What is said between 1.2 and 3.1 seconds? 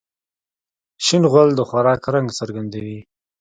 غول د خوراک رنګ څرګندوي.